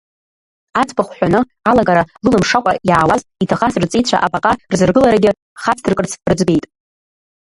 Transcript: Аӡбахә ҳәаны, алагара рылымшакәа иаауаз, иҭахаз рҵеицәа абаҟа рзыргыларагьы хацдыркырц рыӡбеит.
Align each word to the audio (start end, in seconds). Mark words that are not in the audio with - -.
Аӡбахә 0.81 1.13
ҳәаны, 1.17 1.39
алагара 1.69 2.03
рылымшакәа 2.23 2.73
иаауаз, 2.87 3.21
иҭахаз 3.43 3.73
рҵеицәа 3.81 4.17
абаҟа 4.25 4.51
рзыргыларагьы 4.71 5.31
хацдыркырц 5.61 6.11
рыӡбеит. 6.29 6.65